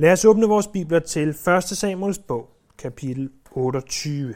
[0.00, 1.36] Lad os åbne vores bibler til 1.
[1.64, 4.34] Samuels bog, kapitel 28.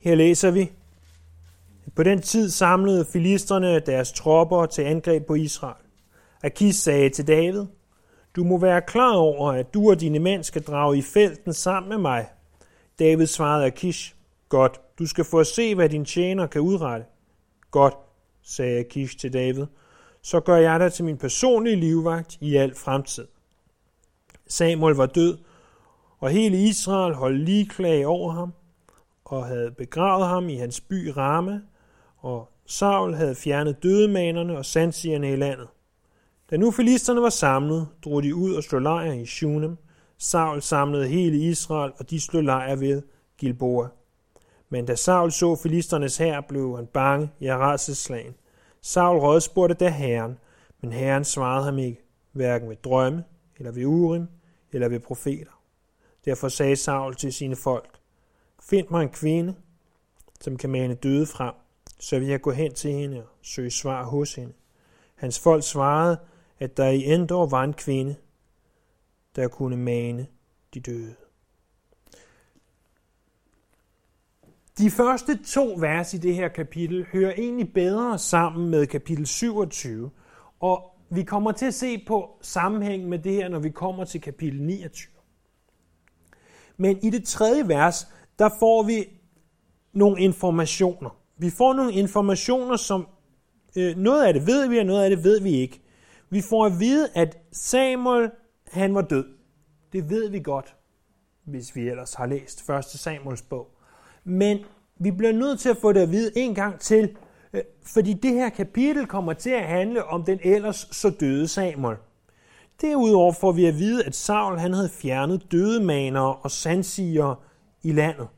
[0.00, 0.72] Her læser vi,
[1.96, 5.84] på den tid samlede filisterne deres tropper til angreb på Israel.
[6.42, 7.66] Akis sagde til David,
[8.36, 11.88] du må være klar over, at du og dine mænd skal drage i felten sammen
[11.88, 12.28] med mig.
[12.98, 14.14] David svarede Akish,
[14.48, 17.06] godt, du skal få at se, hvad din tjener kan udrette.
[17.70, 17.94] Godt,
[18.42, 19.66] sagde Akish til David,
[20.22, 23.26] så gør jeg dig til min personlige livvagt i al fremtid.
[24.46, 25.38] Samuel var død,
[26.18, 28.52] og hele Israel holdt ligeklag over ham,
[29.24, 31.62] og havde begravet ham i hans by Rame,
[32.18, 35.68] og Saul havde fjernet dødemanerne og sandsigerne i landet.
[36.50, 39.76] Da nu filisterne var samlet, drog de ud og slog lejr i Shunem.
[40.18, 43.02] Saul samlede hele Israel, og de slog lejr ved
[43.38, 43.88] Gilboa.
[44.68, 47.46] Men da Saul så filisternes hær, blev han bange i
[47.78, 48.34] slagen.
[48.82, 50.38] Saul rådspurgte da herren,
[50.80, 53.24] men herren svarede ham ikke, hverken ved drømme,
[53.56, 54.26] eller ved urim,
[54.72, 55.62] eller ved profeter.
[56.24, 57.98] Derfor sagde Saul til sine folk,
[58.62, 59.54] Find mig en kvinde,
[60.40, 61.54] som kan mane døde frem,
[61.98, 64.52] så vil jeg gå hen til hende og søge svar hos hende.
[65.14, 66.18] Hans folk svarede,
[66.58, 68.16] at der i Endor var en kvinde,
[69.36, 70.26] der kunne mane
[70.74, 71.14] de døde.
[74.78, 80.10] De første to vers i det her kapitel hører egentlig bedre sammen med kapitel 27,
[80.60, 84.20] og vi kommer til at se på sammenhæng med det her, når vi kommer til
[84.20, 85.12] kapitel 29.
[86.76, 88.06] Men i det tredje vers,
[88.38, 89.04] der får vi
[89.92, 91.10] nogle informationer.
[91.36, 93.06] Vi får nogle informationer, som
[93.76, 95.80] øh, noget af det ved vi, og noget af det ved vi ikke.
[96.30, 98.30] Vi får at vide, at Samuel,
[98.66, 99.24] han var død.
[99.92, 100.76] Det ved vi godt,
[101.44, 102.84] hvis vi ellers har læst 1.
[102.84, 103.78] Samuels bog.
[104.24, 104.58] Men
[104.96, 107.16] vi bliver nødt til at få det at vide en gang til,
[107.52, 111.96] øh, fordi det her kapitel kommer til at handle om den ellers så døde Samuel.
[112.80, 117.44] Derudover får vi at vide, at Saul han havde fjernet dødemanere og sandsiger
[117.82, 118.28] i landet.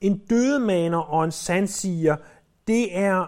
[0.00, 2.16] En dødemaner og en sandsiger,
[2.66, 3.26] det er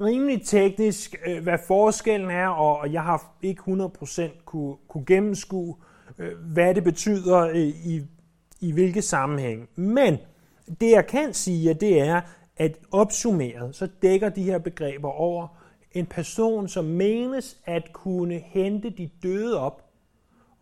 [0.00, 5.76] rimelig teknisk, øh, hvad forskellen er, og jeg har ikke 100% kunne, kunne gennemskue,
[6.18, 7.50] øh, hvad det betyder
[7.84, 8.06] i
[8.62, 9.68] i hvilke sammenhæng.
[9.74, 10.18] Men
[10.80, 12.20] det jeg kan sige, det er,
[12.56, 15.48] at opsummeret, så dækker de her begreber over
[15.92, 19.90] en person, som menes at kunne hente de døde op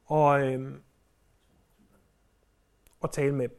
[0.04, 0.80] og, øhm,
[3.00, 3.56] og tale med dem.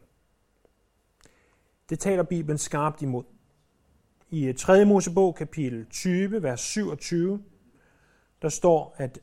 [1.90, 3.24] Det taler Bibelen skarpt imod.
[4.30, 4.85] I øh, 3.
[4.85, 7.44] Mosebog kapitel 20, vers 27,
[8.41, 9.19] der står, at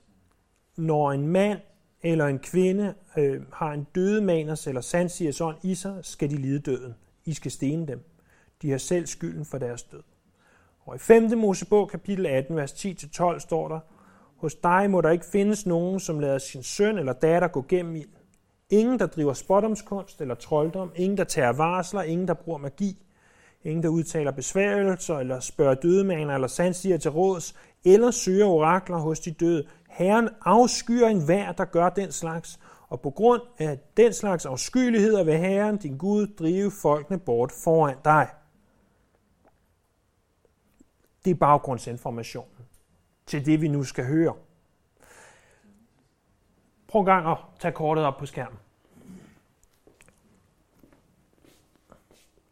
[0.77, 1.61] når en mand
[2.03, 6.59] eller en kvinde øh, har en dødemaners eller sandsigers ånd i sig, skal de lide
[6.59, 6.95] døden.
[7.25, 8.01] I skal stene dem.
[8.63, 10.03] De har selv skylden for deres død.
[10.81, 11.39] Og i 5.
[11.39, 13.81] Mosebog, kapitel 18, vers 10-12 står der,
[14.37, 17.97] Hos dig må der ikke findes nogen, som lader sin søn eller datter gå gennem
[17.97, 18.09] ild.
[18.71, 20.93] Ingen, der driver spottomskunst eller trolddom.
[20.97, 22.03] Ingen, der tager varsler.
[22.03, 22.97] Ingen, der bruger magi.
[23.65, 27.55] Ingen, der udtaler besværgelser eller spørger dødemaner eller sandsiger til råds,
[27.85, 29.67] eller søger orakler hos de døde.
[29.89, 35.39] Herren afskyer enhver, der gør den slags, og på grund af den slags afskyeligheder vil
[35.39, 38.29] Herren, din Gud, drive folkene bort foran dig.
[41.25, 42.67] Det er baggrundsinformationen
[43.27, 44.35] til det, vi nu skal høre.
[46.89, 48.59] Prøv en gang at tage kortet op på skærmen.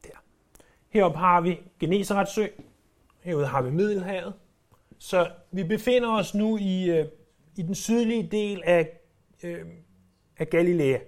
[0.05, 0.23] Der.
[0.89, 2.47] Heroppe har vi Geneseretsø.
[3.21, 4.35] Herude har vi Middelhavet.
[4.99, 7.07] Så vi befinder os nu i øh,
[7.57, 9.01] i den sydlige del af,
[9.43, 9.67] øh,
[10.39, 10.99] af Galilea.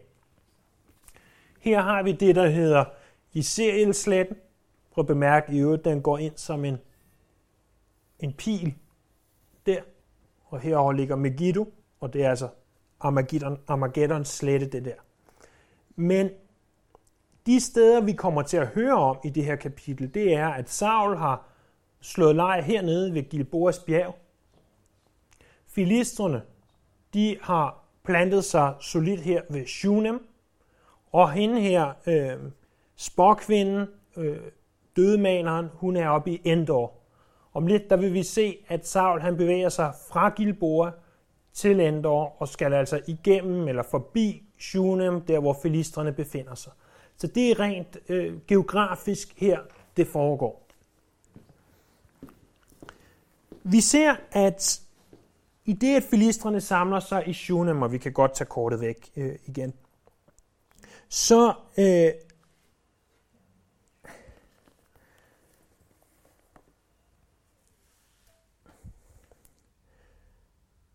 [1.61, 2.85] Her har vi det, der hedder
[3.33, 4.37] Iserielsletten.
[4.91, 6.79] Prøv at bemærke i øvrigt, den går ind som en,
[8.21, 8.75] en pil
[9.67, 9.81] der.
[10.45, 12.49] Og herover ligger Megiddo, og det er altså
[13.01, 14.95] Armageddon, Armageddons slette, det der.
[15.97, 16.31] Men
[17.47, 20.71] de steder, vi kommer til at høre om i det her kapitel, det er, at
[20.71, 21.48] Saul har
[22.01, 24.19] slået lejr hernede ved Gilboas bjerg,
[25.67, 26.43] Filistrene,
[27.15, 30.29] de har plantet sig solidt her ved Shunem,
[31.13, 32.51] og hende her, øh,
[32.97, 33.87] sporkvinden,
[34.17, 34.39] øh,
[34.97, 36.93] dødemaneren, hun er oppe i Endor.
[37.53, 40.91] Om lidt, der vil vi se, at Saul han bevæger sig fra Gilboa
[41.53, 46.73] til Endor, og skal altså igennem eller forbi Shunem, der hvor filistrene befinder sig.
[47.17, 49.59] Så det er rent øh, geografisk her,
[49.97, 50.68] det foregår.
[53.63, 54.81] Vi ser, at
[55.65, 59.11] i det, at filistrene samler sig i Shunem, og vi kan godt tage kortet væk
[59.17, 59.73] øh, igen,
[61.09, 62.13] så øh,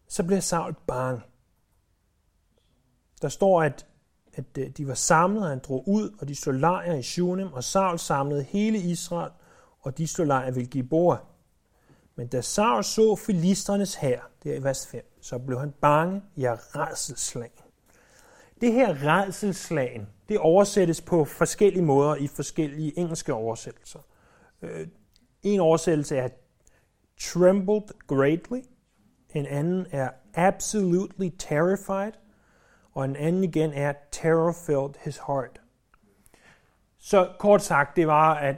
[0.08, 1.22] så bliver Saul bange.
[3.22, 3.86] Der står, at,
[4.34, 7.54] at øh, de var samlet, og han drog ud, og de slog lejr i Shunem,
[7.54, 9.32] og Saul samlede hele Israel,
[9.80, 11.18] og de slog lejr ved Gilboa.
[12.16, 16.22] Men da Saul så filisternes her, det er i vers 5, så blev han bange,
[16.38, 17.64] ja, redselslagen.
[18.62, 24.00] Det her redselslagen, det oversættes på forskellige måder i forskellige engelske oversættelser.
[24.62, 24.88] Øh,
[25.44, 26.30] en oversættelse er
[27.22, 28.62] trembled greatly,
[29.34, 32.12] en anden er absolutely terrified,
[32.92, 35.62] og en anden igen er terror filled his heart.
[37.00, 38.56] Så kort sagt, det var, at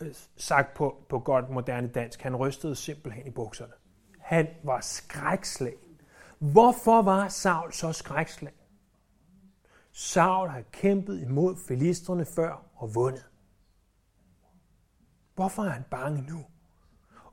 [0.00, 3.72] Øh, sagt på, på godt moderne dansk, han rystede simpelthen i bukserne.
[4.18, 6.00] Han var skrækslagen.
[6.38, 8.58] Hvorfor var Saul så skrækslagen?
[9.92, 13.26] Saul har kæmpet imod filisterne før og vundet.
[15.34, 16.44] Hvorfor er han bange nu?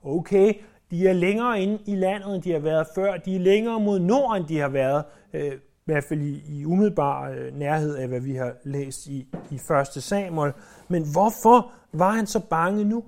[0.03, 0.53] Okay,
[0.91, 3.17] de er længere inde i landet, end de har været før.
[3.17, 5.05] De er længere mod nord, end de har været.
[5.33, 9.27] Øh, i hvert fald i, i umiddelbar øh, nærhed af, hvad vi har læst i,
[9.51, 10.03] i 1.
[10.03, 10.53] Samuel.
[10.87, 13.03] Men hvorfor var han så bange nu?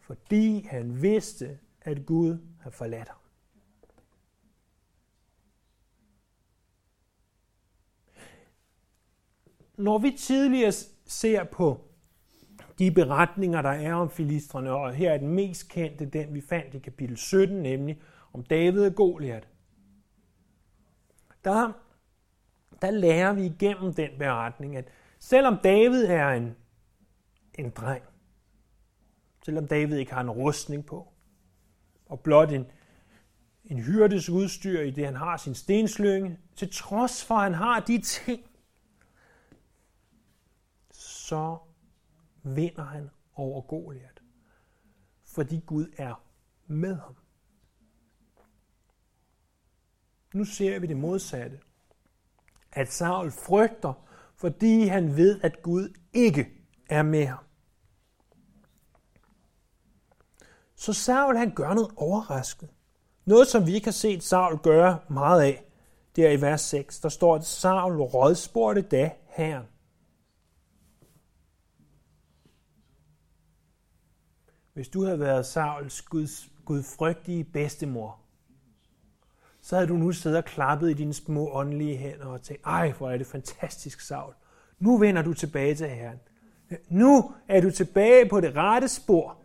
[0.00, 3.18] Fordi han vidste, at Gud havde forladt ham.
[9.76, 10.72] Når vi tidligere
[11.06, 11.80] ser på
[12.78, 16.74] de beretninger, der er om filistrene, og her er den mest kendte, den vi fandt
[16.74, 18.00] i kapitel 17, nemlig
[18.32, 19.48] om David og Goliat.
[21.44, 21.72] Der,
[22.82, 24.88] der lærer vi igennem den beretning, at
[25.18, 26.56] selvom David er en,
[27.54, 28.04] en dreng,
[29.44, 31.12] selvom David ikke har en rustning på,
[32.06, 32.66] og blot en,
[33.64, 37.80] en hyrdes udstyr i det, han har sin stenslynge, til trods for, at han har
[37.80, 38.44] de ting,
[40.90, 41.58] så
[42.42, 44.22] vinder han over Goliat.
[45.24, 46.22] Fordi Gud er
[46.66, 47.16] med ham.
[50.34, 51.58] Nu ser vi det modsatte.
[52.72, 53.92] At Saul frygter,
[54.36, 56.48] fordi han ved, at Gud ikke
[56.90, 57.44] er med ham.
[60.74, 62.72] Så Saul han gør noget overraskende.
[63.24, 65.64] Noget, som vi ikke har set Saul gøre meget af.
[66.16, 69.66] Der i vers 6, der står, at Saul rådspurgte da Herren.
[74.72, 78.20] Hvis du havde været Sauls Guds, gudfrygtige bedstemor,
[79.68, 82.92] så havde du nu siddet og klappet i dine små åndelige hænder og tænkt, ej,
[82.92, 84.34] hvor er det fantastisk, Saul.
[84.78, 86.20] Nu vender du tilbage til Herren.
[86.88, 89.36] Nu er du tilbage på det rette spor.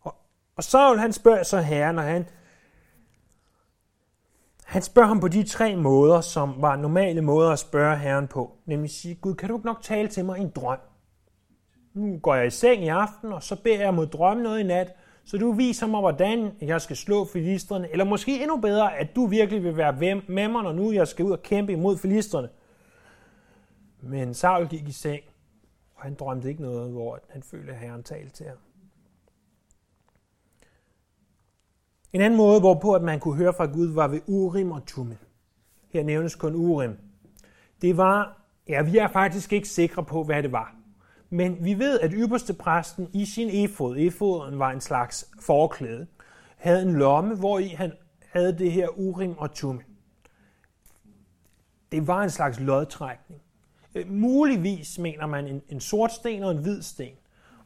[0.00, 0.14] Og,
[0.56, 2.26] og Saul, han spørger så Herren, og han,
[4.64, 8.56] han spørger ham på de tre måder, som var normale måder at spørge Herren på.
[8.66, 10.78] Nemlig sige, Gud, kan du ikke nok tale til mig i en drøm?
[11.98, 14.62] nu går jeg i seng i aften, og så beder jeg mod drømme noget i
[14.62, 14.94] nat,
[15.28, 19.26] så du viser mig, hvordan jeg skal slå filisterne, eller måske endnu bedre, at du
[19.26, 22.48] virkelig vil være med mig, når nu jeg skal ud og kæmpe imod filisterne.
[24.00, 25.22] Men Saul gik i seng,
[25.94, 28.56] og han drømte ikke noget, hvor han følte, at Herren talte til ham.
[32.12, 35.18] En anden måde, hvorpå at man kunne høre fra Gud, var ved Urim og Tumim.
[35.90, 36.96] Her nævnes kun Urim.
[37.82, 40.77] Det var, ja, vi er faktisk ikke sikre på, hvad det var.
[41.30, 46.06] Men vi ved, at ypperste præsten i sin efod, efoden var en slags forklæde,
[46.56, 47.92] havde en lomme, hvor i han
[48.32, 49.82] havde det her urim og tumme.
[51.92, 53.40] Det var en slags lodtrækning.
[53.94, 57.14] Øh, muligvis mener man en, en sort sten og en hvid sten.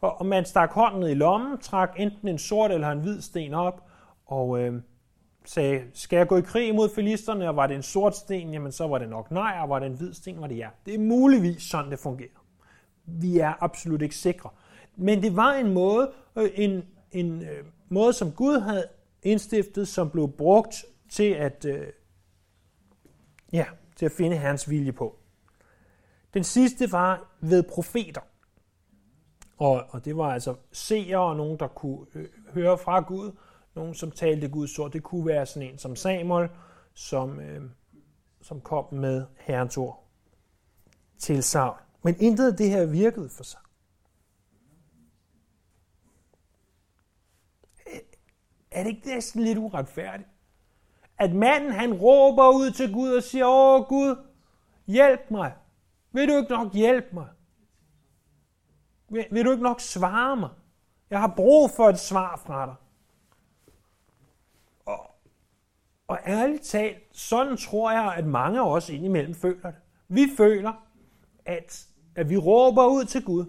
[0.01, 3.21] Og, og man stak hånden ned i lommen, trak enten en sort eller en hvid
[3.21, 3.91] sten op,
[4.27, 4.83] og øh,
[5.45, 8.73] sagde, skal jeg gå i krig mod filisterne, og var det en sort sten, jamen
[8.73, 10.69] så var det nok nej, og var det en hvid sten, var det ja.
[10.87, 12.42] Det er muligvis sådan, det fungerer.
[13.07, 14.51] Vi er absolut ikke sikre.
[14.97, 18.87] Men det var en måde, øh, en, en øh, måde, som Gud havde
[19.23, 21.87] indstiftet, som blev brugt til at, øh,
[23.53, 23.67] ja,
[23.97, 25.19] til at finde hans vilje på.
[26.35, 28.21] Den sidste var ved profeter.
[29.57, 33.33] Og, og det var altså seere og nogen, der kunne øh, høre fra Gud.
[33.75, 34.93] Nogen, som talte Guds ord.
[34.93, 36.49] Det kunne være sådan en som Samuel,
[36.95, 37.63] som, øh,
[38.43, 40.09] som kom med Herrens ord
[41.19, 41.77] til Saul.
[42.03, 43.61] Men intet af det her virkede for sig.
[48.71, 50.29] Er det ikke næsten lidt uretfærdigt?
[51.19, 54.17] At manden han råber ud til Gud og siger, åh Gud,
[54.87, 55.55] hjælp mig.
[56.13, 57.29] Vil du ikke nok hjælpe mig?
[59.09, 60.51] Vil, vil du ikke nok svare mig?
[61.11, 62.75] Jeg har brug for et svar fra dig.
[64.85, 65.11] Og,
[66.09, 69.81] og ærligt talt, sådan tror jeg, at mange af os indimellem føler det.
[70.09, 70.73] Vi føler,
[71.45, 73.45] at at vi råber ud til Gud,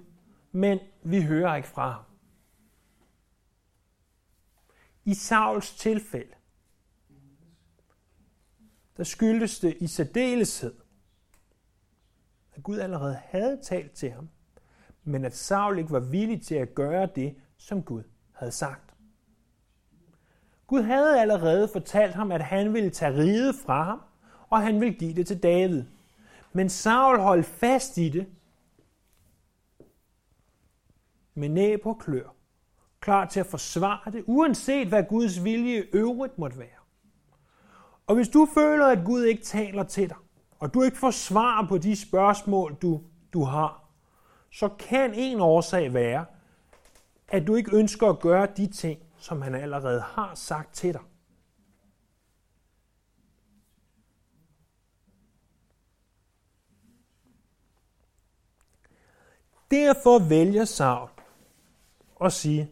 [0.52, 2.04] men vi hører ikke fra ham.
[5.06, 6.34] I Sauls tilfælde,
[8.98, 10.74] der skyldtes det i særdeleshed,
[12.54, 14.30] at Gud allerede havde talt til ham,
[15.04, 18.94] men at Saul ikke var villig til at gøre det, som Gud havde sagt.
[20.68, 24.02] Gud havde allerede fortalt ham, at han ville tage riget fra ham,
[24.50, 25.84] og han ville give det til David.
[26.54, 28.28] Men Saul holdt fast i det,
[31.36, 32.36] med næb og klør,
[33.00, 36.84] klar til at forsvare det, uanset hvad Guds vilje i øvrigt måtte være.
[38.08, 40.18] Og hvis du føler, at Gud ikke taler til dig,
[40.60, 43.02] og du ikke får svar på de spørgsmål, du,
[43.34, 43.84] du har,
[44.52, 46.26] så kan en årsag være,
[47.28, 51.02] at du ikke ønsker at gøre de ting, som han allerede har sagt til dig.
[59.72, 61.13] Derfor vælger Saul
[62.24, 62.72] og sige,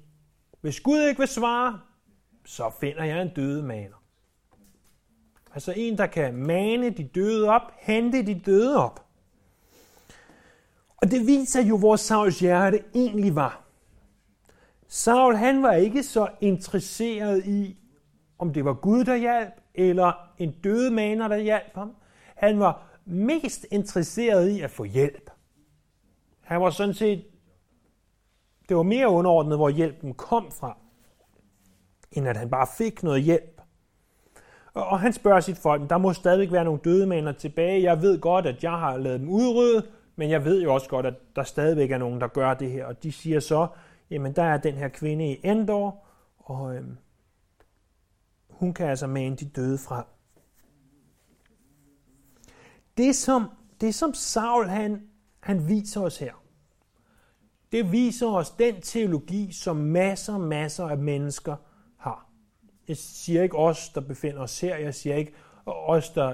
[0.61, 1.79] hvis Gud ikke vil svare,
[2.45, 3.95] så finder jeg en døde maner.
[5.53, 9.05] Altså en, der kan mane de døde op, hente de døde op.
[10.97, 13.63] Og det viser jo, hvor Sauls hjerte egentlig var.
[14.87, 17.77] Saul, han var ikke så interesseret i,
[18.39, 21.95] om det var Gud, der hjalp, eller en døde maner, der hjalp ham.
[22.35, 25.31] Han var mest interesseret i at få hjælp.
[26.41, 27.25] Han var sådan set,
[28.71, 30.77] det var mere underordnet, hvor hjælpen kom fra,
[32.11, 33.61] end at han bare fik noget hjælp.
[34.73, 37.83] Og han spørger sit folk, der må stadigvæk være nogle døde maner tilbage.
[37.83, 41.05] Jeg ved godt, at jeg har lavet dem udrydde, men jeg ved jo også godt,
[41.05, 42.85] at der stadigvæk er nogen, der gør det her.
[42.85, 43.67] Og de siger så,
[44.09, 46.03] jamen der er den her kvinde i Endor,
[46.37, 46.97] og øhm,
[48.49, 50.05] hun kan altså mane de døde fra.
[52.97, 53.49] Det som,
[53.81, 55.01] det som Saul han,
[55.39, 56.40] han viser os her,
[57.71, 61.55] det viser os den teologi, som masser masser af mennesker
[61.97, 62.29] har.
[62.87, 65.33] Jeg siger ikke os, der befinder os her, jeg siger ikke
[65.65, 66.33] os, der,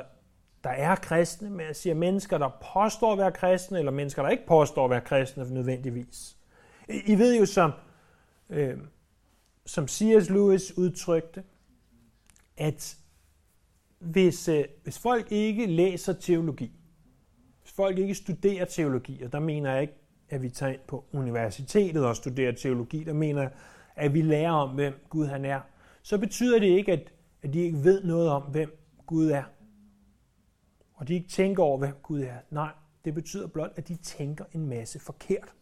[0.64, 4.30] der er kristne, men jeg siger mennesker, der påstår at være kristne, eller mennesker, der
[4.30, 6.38] ikke påstår at være kristne nødvendigvis.
[6.90, 7.72] I ved jo, som,
[8.50, 8.78] øh,
[9.66, 10.30] som C.S.
[10.30, 11.44] Lewis udtrykte,
[12.58, 12.98] at
[14.00, 16.72] hvis, øh, hvis folk ikke læser teologi,
[17.62, 19.94] hvis folk ikke studerer teologi, og der mener jeg ikke,
[20.30, 23.50] at vi tager ind på universitetet og studerer teologi, der mener
[23.96, 25.60] at vi lærer om, hvem Gud han er,
[26.02, 29.44] så betyder det ikke, at, at de ikke ved noget om, hvem Gud er.
[30.94, 32.36] Og de ikke tænker over, hvem Gud er.
[32.50, 32.72] Nej,
[33.06, 35.54] det betyder blot, at de tænker en masse forkert.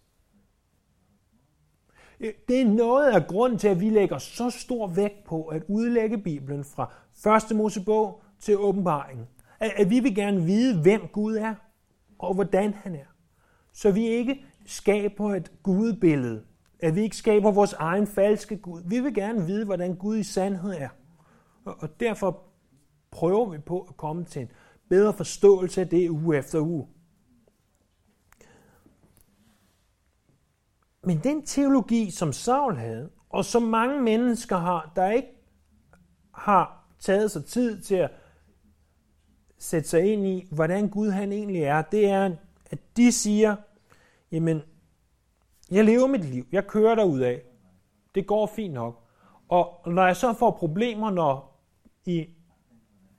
[2.20, 5.64] Øh, det er noget af grunden til, at vi lægger så stor vægt på at
[5.68, 9.28] udlægge Bibelen fra første Mosebog til åbenbaringen.
[9.60, 11.56] At vi vil gerne vide, hvem Gud er,
[12.20, 13.16] og hvordan han er.
[13.74, 16.44] Så vi ikke skaber et gudbillede.
[16.80, 18.82] At vi ikke skaber vores egen falske Gud.
[18.86, 20.90] Vi vil gerne vide, hvordan Gud i sandhed er.
[21.66, 22.44] Og derfor
[23.12, 24.52] prøver vi på at komme til en
[24.90, 26.88] bedre forståelse af det uge efter uge.
[31.04, 35.28] Men den teologi, som Saul havde, og som mange mennesker har, der ikke
[36.34, 38.12] har taget sig tid til at
[39.58, 42.36] sætte sig ind i, hvordan Gud han egentlig er, det er,
[42.72, 43.56] at de siger,
[44.32, 44.62] jamen,
[45.72, 47.42] jeg lever mit liv, jeg kører af.
[48.16, 49.04] det går fint nok.
[49.48, 51.62] Og når jeg så får problemer, når
[52.06, 52.30] i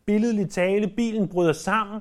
[0.04, 2.00] billedligt tale bilen bryder sammen,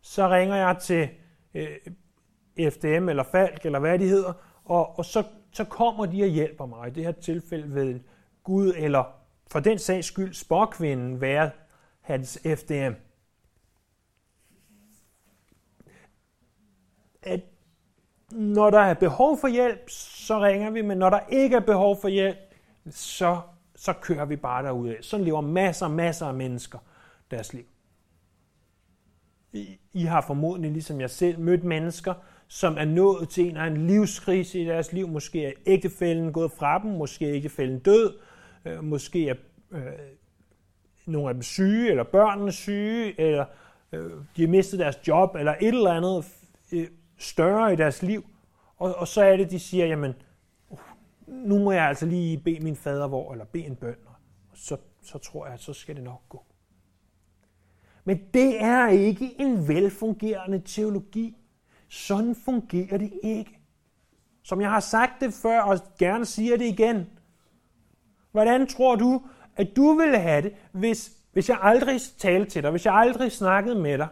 [0.00, 1.08] så ringer jeg til
[1.54, 4.32] øh, FDM eller Falk, eller hvad de hedder,
[4.64, 6.88] og, og så, så kommer de og hjælper mig.
[6.88, 8.00] I det her tilfælde ved
[8.42, 9.04] Gud, eller
[9.46, 11.50] for den sags skyld spokvinden være
[12.00, 12.94] hans FDM.
[17.22, 17.40] At
[18.34, 22.00] når der er behov for hjælp, så ringer vi, men når der ikke er behov
[22.00, 22.36] for hjælp,
[22.90, 23.40] så,
[23.76, 24.94] så kører vi bare derud.
[25.00, 26.78] Sådan lever masser og masser af mennesker
[27.30, 27.64] deres liv.
[29.52, 32.14] I, I har formodentlig, ligesom jeg selv, mødt mennesker,
[32.48, 35.08] som er nået til en af en livskrise i deres liv.
[35.08, 38.18] Måske er ægtefælden gået fra dem, måske er ægtefælden død,
[38.64, 39.34] øh, måske er
[39.70, 39.82] øh,
[41.06, 43.44] nogle af dem syge, eller børnene syge, eller
[43.92, 46.24] øh, de har mistet deres job, eller et eller andet
[46.72, 46.86] øh,
[47.24, 48.26] større i deres liv.
[48.76, 50.14] Og, og så er det, de siger, jamen,
[50.68, 50.78] uh,
[51.28, 54.14] nu må jeg altså lige bede min fader hvor, eller bede en bøn, og
[54.54, 56.44] så, så tror jeg, at så skal det nok gå.
[58.04, 61.36] Men det er ikke en velfungerende teologi.
[61.88, 63.58] Sådan fungerer det ikke.
[64.42, 67.06] Som jeg har sagt det før, og gerne siger det igen.
[68.32, 69.22] Hvordan tror du,
[69.56, 73.32] at du ville have det, hvis, hvis jeg aldrig talte til dig, hvis jeg aldrig
[73.32, 74.08] snakkede med dig,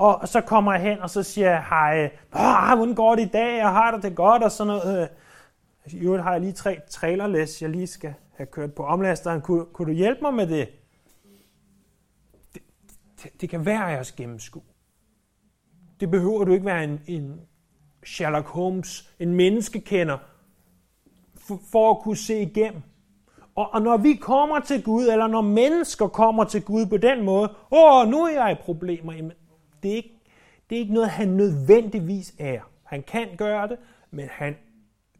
[0.00, 3.28] og så kommer jeg hen, og så siger jeg, hej, ah, hvordan går det i
[3.28, 5.08] dag, og har du det godt, og sådan noget.
[5.86, 9.40] I øvrigt har jeg lige tre trailerlæs, jeg lige skal have kørt på omlasteren.
[9.40, 10.68] Kun, kunne du hjælpe mig med det?
[12.54, 12.62] Det,
[13.22, 14.62] det, det kan være at gennemskue.
[16.00, 17.40] Det behøver du ikke være en, en
[18.06, 20.18] Sherlock Holmes, en menneskekender,
[21.34, 22.82] for, for at kunne se igennem.
[23.54, 27.24] Og, og når vi kommer til Gud, eller når mennesker kommer til Gud på den
[27.24, 29.32] måde, åh, nu er jeg i problemer, jamen,
[29.82, 30.20] det er ikke,
[30.70, 32.60] det er ikke noget, han nødvendigvis er.
[32.82, 33.78] Han kan gøre det,
[34.10, 34.56] men han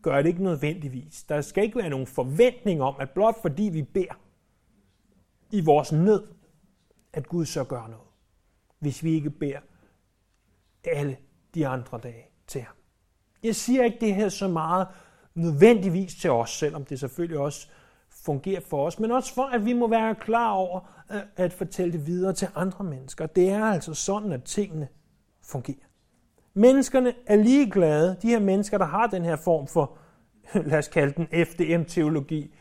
[0.02, 1.22] gør det ikke nødvendigvis.
[1.22, 4.20] Der skal ikke være nogen forventning om, at blot fordi vi beder
[5.50, 6.26] i vores nød,
[7.12, 8.08] at Gud så gør noget.
[8.78, 9.58] Hvis vi ikke beder
[10.84, 11.16] alle
[11.54, 12.76] de andre dage til ham.
[13.42, 14.88] Jeg siger ikke det her så meget
[15.34, 17.68] nødvendigvis til os, selvom det selvfølgelig også
[18.24, 20.80] fungerer for os, men også for, at vi må være klar over
[21.12, 23.26] øh, at fortælle det videre til andre mennesker.
[23.26, 24.88] Det er altså sådan, at tingene
[25.42, 25.86] fungerer.
[26.54, 29.98] Menneskerne er ligeglade, de her mennesker, der har den her form for,
[30.70, 32.54] lad os kalde den FDM-teologi,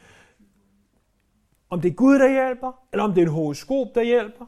[1.69, 4.45] om det er Gud, der hjælper, eller om det er et horoskop, der hjælper,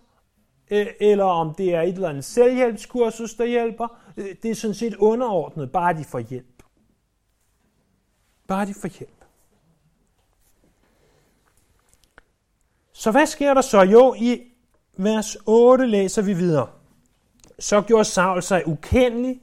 [0.99, 4.11] eller om det er et eller andet selvhjælpskursus, der hjælper.
[4.17, 6.63] Øh, det er sådan set underordnet, bare de får hjælp.
[8.47, 9.20] Bare de får hjælp.
[12.93, 13.81] Så hvad sker der så?
[13.81, 14.41] Jo, i
[14.98, 16.67] vers 8 læser vi videre.
[17.60, 19.41] Så gjorde Saul sig ukendelig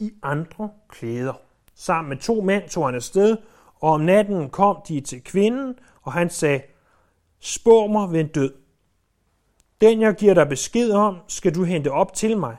[0.00, 1.40] i andre klæder.
[1.74, 3.36] Sammen med to mænd tog han afsted,
[3.80, 6.60] og om natten kom de til kvinden, og han sagde,
[7.40, 8.52] spår mig ved en død.
[9.80, 12.56] Den, jeg giver dig besked om, skal du hente op til mig.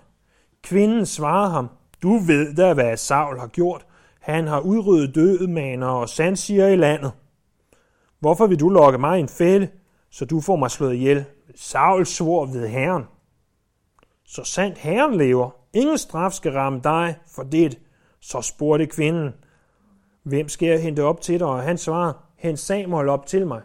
[0.61, 1.69] Kvinden svarede ham,
[2.03, 3.85] du ved da, hvad Saul har gjort.
[4.19, 7.11] Han har udryddet dødemaner og sandsiger i landet.
[8.19, 9.69] Hvorfor vil du lokke mig i en fælde,
[10.09, 11.25] så du får mig slået ihjel?
[11.55, 13.03] Saul svor ved Herren.
[14.23, 17.79] Så sandt Herren lever, ingen straf skal ramme dig for det.
[18.19, 19.33] Så spurgte kvinden,
[20.23, 21.47] hvem skal jeg hente op til dig?
[21.47, 23.61] Og han svarede, hent Samuel op til mig.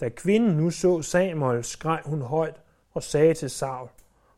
[0.00, 2.60] Da kvinden nu så Samuel, skreg hun højt
[2.92, 3.88] og sagde til Saul,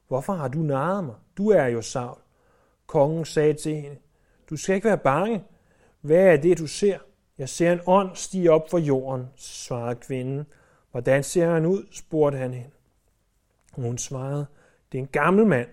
[0.09, 1.15] hvorfor har du narret mig?
[1.39, 2.19] Du er jo Saul.
[2.87, 3.97] Kongen sagde til hende,
[4.51, 5.45] du skal ikke være bange.
[6.01, 6.99] Hvad er det, du ser?
[7.39, 10.47] Jeg ser en ånd stige op fra jorden, svarede kvinden.
[10.91, 11.87] Hvordan ser han ud?
[11.93, 12.71] spurgte han hende.
[13.73, 14.47] Hun svarede,
[14.93, 15.69] det er en gammel mand,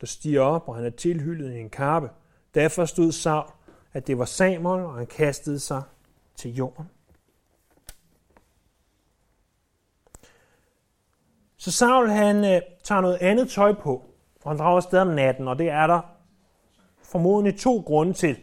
[0.00, 2.10] der stiger op, og han er tilhyllet i en kappe.
[2.54, 3.50] Derfor stod Saul,
[3.92, 5.82] at det var Samuel, og han kastede sig
[6.36, 6.90] til jorden.
[11.56, 14.04] Så Saul han øh, tager noget andet tøj på,
[14.42, 16.00] og han drager afsted om natten, og det er der
[17.02, 18.38] formodentlig to grunde til.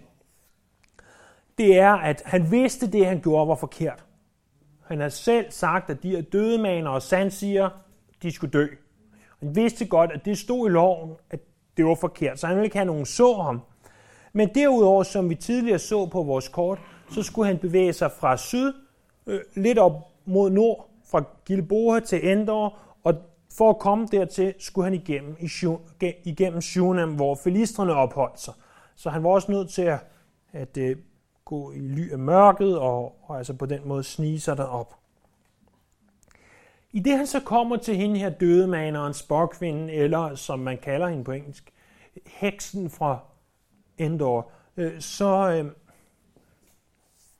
[1.57, 4.05] Det er, at han vidste, det han gjorde var forkert.
[4.87, 7.69] Han har selv sagt, at de her dødemaner og sandsiger,
[8.21, 8.67] de skulle dø.
[9.39, 11.39] Han vidste godt, at det stod i loven, at
[11.77, 13.61] det var forkert, så han ville ikke have nogen så ham.
[14.33, 16.79] Men derudover, som vi tidligere så på vores kort,
[17.11, 18.73] så skulle han bevæge sig fra syd,
[19.27, 19.93] øh, lidt op
[20.25, 23.13] mod nord, fra Gilboa til Endor, og
[23.57, 25.37] for at komme dertil, skulle han igennem,
[26.23, 28.53] igennem Shunem, hvor filistrene opholdt sig.
[28.95, 29.99] Så han var også nødt til at,
[30.53, 30.97] at øh,
[31.51, 34.95] gå i ly af mørket, og, og altså på den måde snige sig derop.
[36.91, 41.23] I det han så kommer til hende her dødemaneren, spokvinden, eller som man kalder hende
[41.23, 41.73] på engelsk,
[42.25, 43.19] heksen fra
[43.97, 45.71] Endor, øh, så øh,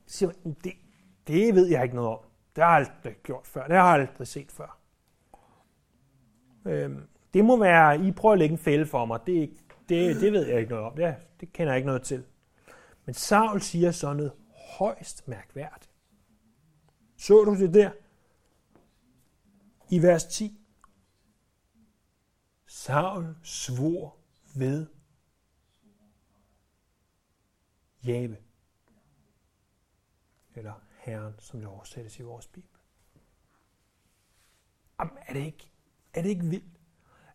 [0.07, 0.73] siger man, det,
[1.27, 2.19] det ved jeg ikke noget om.
[2.55, 3.67] Det har jeg aldrig gjort før.
[3.67, 4.77] Det har jeg aldrig set før.
[6.65, 6.91] Øh,
[7.33, 9.19] det må være, I prøver at lægge en fælde for mig.
[9.25, 9.49] Det,
[9.89, 10.95] det, det ved jeg ikke noget om.
[10.95, 12.23] Det, det kender jeg ikke noget til.
[13.11, 14.33] Men Saul siger sådan noget
[14.77, 15.91] højst mærkværdigt.
[17.17, 17.91] Så du det der?
[19.89, 20.59] I vers 10.
[22.65, 24.17] Saul svor
[24.55, 24.87] ved
[28.05, 28.37] Jave.
[30.55, 32.79] Eller Herren, som det oversættes i vores Bibel.
[34.99, 35.71] Jamen, er det ikke,
[36.13, 36.79] er det ikke vildt?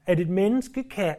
[0.06, 1.16] At et menneske kan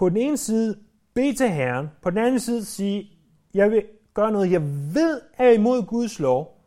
[0.00, 0.78] på den ene side
[1.14, 3.18] bede til Herren, på den anden side sige,
[3.54, 4.62] jeg vil gøre noget, jeg
[4.94, 6.64] ved er imod Guds lov,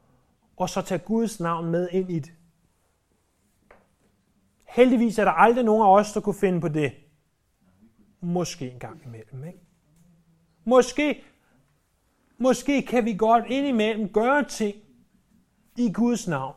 [0.57, 2.33] og så tage Guds navn med ind i det.
[4.63, 6.93] Heldigvis er der aldrig nogen af os, der kunne finde på det.
[8.21, 9.59] Måske en gang imellem, ikke?
[10.65, 11.23] Måske,
[12.37, 14.75] måske kan vi godt indimellem gøre ting
[15.77, 16.55] i Guds navn,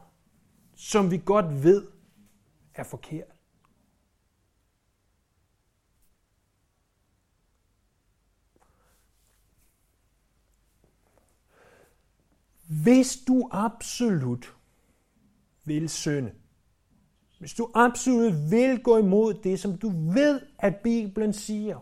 [0.75, 1.87] som vi godt ved
[2.75, 3.36] er forkert.
[12.69, 14.57] Hvis du absolut
[15.65, 16.35] vil synde,
[17.39, 21.81] hvis du absolut vil gå imod det, som du ved, at Bibelen siger,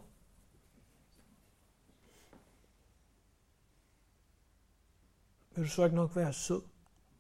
[5.55, 6.63] vil du så ikke nok være sød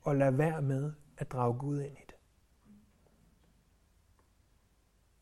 [0.02, 2.14] og lade være med at drage Gud ind i det.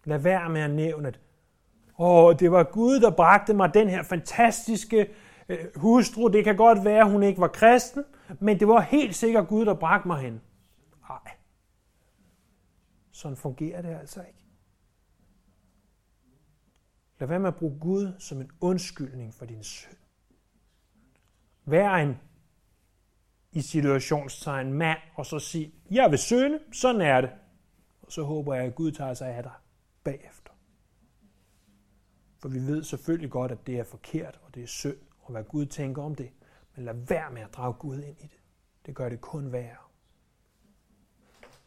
[0.05, 1.21] Lad være med at nævne, at
[1.99, 5.15] åh, det var Gud, der bragte mig den her fantastiske
[5.53, 6.29] Øh, hustru.
[6.29, 8.05] Det kan godt være, hun ikke var kristen,
[8.41, 10.41] men det var helt sikkert Gud, der bragte mig hen.
[11.09, 11.37] Nej.
[13.11, 14.39] Sådan fungerer det altså ikke.
[17.19, 19.97] Lad være med at bruge Gud som en undskyldning for din synd.
[21.65, 22.17] Vær en
[23.53, 27.31] i situationstegn mand, og så sige, jeg vil søne, sådan er det.
[28.03, 29.53] Og så håber jeg, at Gud tager sig af dig
[30.05, 30.53] bagefter.
[32.39, 35.45] For vi ved selvfølgelig godt, at det er forkert, og det er synd, og hvad
[35.45, 36.31] Gud tænker om det.
[36.77, 38.41] Men lad være med at drage Gud ind i det.
[38.87, 39.77] Det gør det kun værre.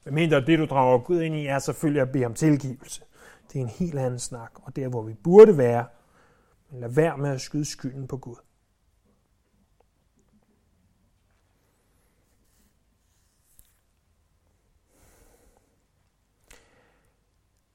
[0.03, 3.03] Men mindre det, du drager Gud ind i, er selvfølgelig at bede om tilgivelse.
[3.51, 5.87] Det er en helt anden snak, og der, hvor vi burde være.
[6.69, 8.35] Men lad være med at skyde skylden på Gud.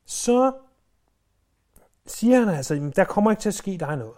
[0.04, 0.52] Så
[2.06, 4.16] siger han altså, der kommer ikke til at ske dig noget.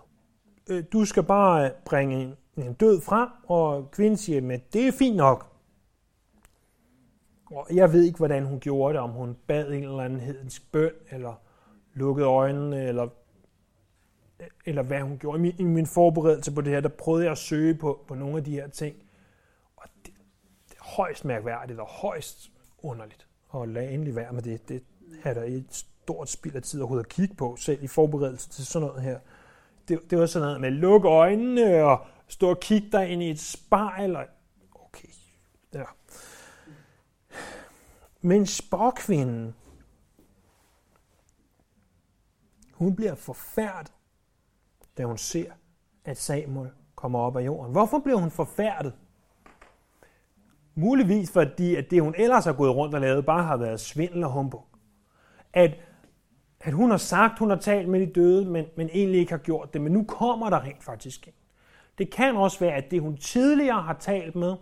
[0.70, 5.16] Øh, du skal bare bringe en død frem, og kvinden siger, men det er fint
[5.16, 5.52] nok.
[7.46, 10.72] Og jeg ved ikke, hvordan hun gjorde det, om hun bad en eller anden hedensk
[10.72, 11.34] bøn, eller
[11.94, 13.08] lukkede øjnene, eller,
[14.66, 15.38] eller hvad hun gjorde.
[15.38, 18.14] I min, I min forberedelse på det her, der prøvede jeg at søge på, på
[18.14, 18.96] nogle af de her ting.
[19.76, 20.14] Og det,
[20.68, 23.26] det er højst mærkværdigt og højst underligt.
[23.48, 24.68] Og lad endelig være med det.
[24.68, 24.82] Det
[25.24, 28.66] er der et stort spild af tid overhovedet at kigge på, selv i forberedelse til
[28.66, 29.18] sådan noget her.
[29.92, 33.22] Det, det var sådan noget med at lukke øjnene og stå og kigge dig ind
[33.22, 34.16] i et spejl.
[34.16, 34.24] Og,
[34.74, 35.08] okay,
[35.74, 35.84] ja.
[38.20, 39.54] Men sporkvinden,
[42.72, 43.92] hun bliver forfærdet,
[44.98, 45.52] da hun ser,
[46.04, 47.72] at Samuel kommer op af jorden.
[47.72, 48.92] Hvorfor bliver hun forfærdet?
[50.74, 54.24] Muligvis fordi, at det hun ellers har gået rundt og lavet, bare har været svindel
[54.24, 54.64] og humbug.
[55.52, 55.70] At
[56.62, 59.38] at hun har sagt, hun har talt med de døde, men, men egentlig ikke har
[59.38, 59.80] gjort det.
[59.80, 61.32] Men nu kommer der rent faktisk en.
[61.98, 64.54] Det kan også være, at det hun tidligere har talt med,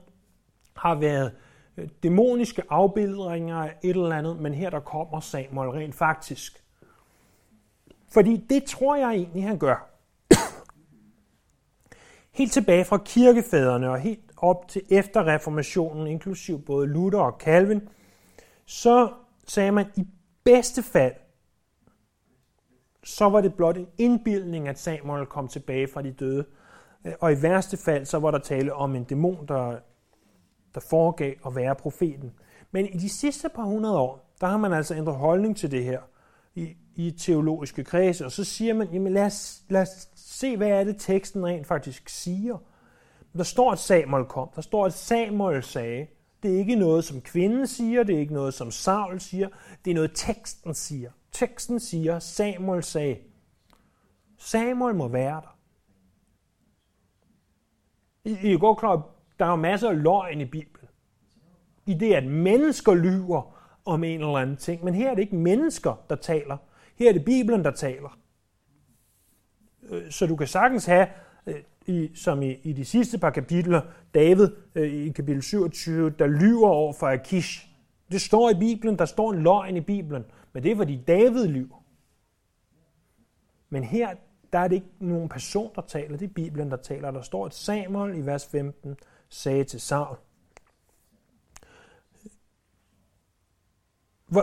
[0.76, 1.32] har været
[1.76, 6.64] øh, dæmoniske afbildninger af et eller andet, men her der kommer Samuel rent faktisk.
[8.12, 9.90] Fordi det tror jeg egentlig, han gør.
[12.38, 17.88] Helt tilbage fra kirkefædrene og helt op til efter reformationen, inklusiv både Luther og Calvin,
[18.66, 19.12] så
[19.46, 20.06] sagde man i
[20.44, 21.14] bedste fald,
[23.04, 26.44] så var det blot en indbildning, at Samuel kom tilbage fra de døde.
[27.06, 29.76] Øh, og i værste fald, så var der tale om en dæmon, der,
[30.74, 32.32] der foregav at være profeten.
[32.70, 35.84] Men i de sidste par hundrede år, der har man altså ændret holdning til det
[35.84, 36.00] her
[36.54, 40.68] i, i teologiske kredse, og så siger man, jamen lad os, lad os se, hvad
[40.68, 42.58] er det teksten rent faktisk siger.
[43.36, 44.48] Der står, at Samuel kom.
[44.54, 46.06] Der står, at Samuel sagde.
[46.42, 49.48] Det er ikke noget, som kvinden siger, det er ikke noget, som Saul siger,
[49.84, 51.10] det er noget, teksten siger.
[51.32, 53.18] Teksten siger, Samuel sagde,
[54.38, 55.58] Samuel må være der.
[58.24, 60.88] I, I går klar, der er jo masser af løgn i Bibelen.
[61.86, 64.84] I det, at mennesker lyver om en eller anden ting.
[64.84, 66.56] Men her er det ikke mennesker, der taler.
[66.96, 68.18] Her er det Bibelen, der taler.
[69.82, 71.08] Øh, så du kan sagtens have,
[71.46, 73.80] øh, i, som i, i de sidste par kapitler,
[74.14, 77.66] David øh, i kapitel 27, der lyver over for Akish.
[78.12, 80.24] Det står i Bibelen, der står en løgn i Bibelen.
[80.52, 81.84] Men det er, fordi David lyver.
[83.70, 84.14] Men her,
[84.52, 86.16] der er det ikke nogen person, der taler.
[86.16, 87.10] Det er Bibelen, der taler.
[87.10, 88.96] Der står et Samuel i vers 15,
[89.28, 90.16] sagde til Saul.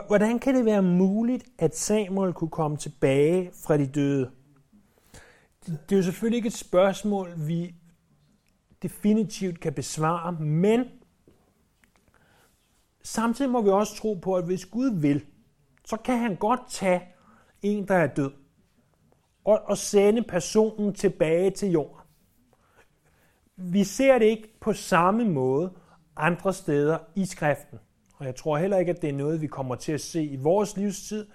[0.07, 4.31] Hvordan kan det være muligt, at Samuel kunne komme tilbage fra de døde?
[5.67, 7.75] Det er jo selvfølgelig ikke et spørgsmål, vi
[8.81, 10.85] definitivt kan besvare, men
[13.03, 15.25] samtidig må vi også tro på, at hvis Gud vil,
[15.85, 17.01] så kan han godt tage
[17.61, 18.31] en, der er død,
[19.45, 22.01] og, og sende personen tilbage til jorden.
[23.55, 25.73] Vi ser det ikke på samme måde
[26.15, 27.79] andre steder i skriften.
[28.17, 30.35] Og jeg tror heller ikke, at det er noget, vi kommer til at se i
[30.35, 31.27] vores livstid,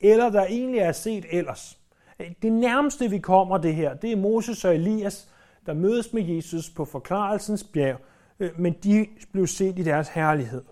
[0.00, 1.78] eller der egentlig er set ellers.
[2.18, 5.28] Det nærmeste, vi kommer det her, det er Moses og Elias,
[5.66, 8.00] der mødes med Jesus på forklarelsens bjerg,
[8.40, 10.64] øh, men de blev set i deres herlighed.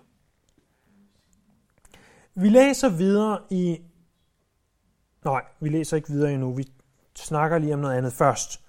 [2.35, 3.81] Vi læser videre i...
[5.25, 6.53] Nej, vi læser ikke videre endnu.
[6.53, 6.67] Vi
[7.15, 8.63] snakker lige om noget andet først.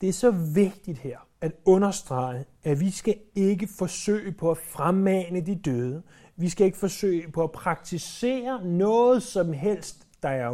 [0.00, 5.40] Det er så vigtigt her at understrege, at vi skal ikke forsøge på at fremmane
[5.40, 6.02] de døde.
[6.36, 10.48] Vi skal ikke forsøge på at praktisere noget som helst, der er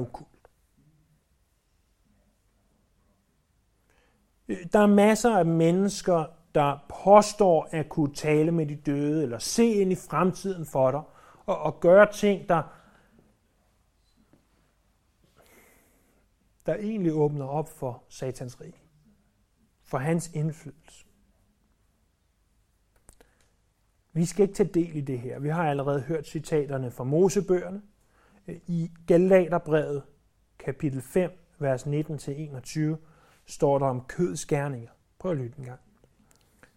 [4.72, 9.66] Der er masser af mennesker der påstår at kunne tale med de døde, eller se
[9.66, 11.02] ind i fremtiden for dig,
[11.46, 12.62] og, og gøre ting, der,
[16.66, 18.82] der egentlig åbner op for satans rige,
[19.82, 21.04] for hans indflydelse.
[24.12, 25.38] Vi skal ikke tage del i det her.
[25.38, 27.82] Vi har allerede hørt citaterne fra Mosebøgerne.
[28.46, 30.02] I Galaterbrevet,
[30.58, 32.80] kapitel 5, vers 19-21,
[33.50, 34.90] står der om kødets gerninger.
[35.18, 35.80] Prøv at lytte en gang.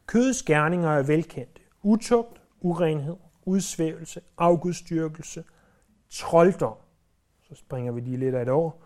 [0.06, 1.62] Kødets gerninger er velkendte.
[1.82, 5.44] Utugt, urenhed, udsvævelse, afgudstyrkelse,
[6.10, 6.78] trolddom.
[7.42, 8.84] Så springer vi lige lidt af et år.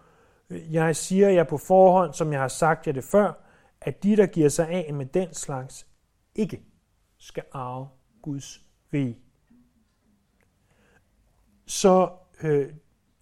[0.49, 3.33] Jeg siger jer på forhånd, som jeg har sagt jer det før,
[3.81, 5.87] at de, der giver sig af med den slags,
[6.35, 6.61] ikke
[7.17, 7.87] skal arve
[8.21, 9.17] Guds rige.
[11.65, 12.09] Så
[12.43, 12.73] øh,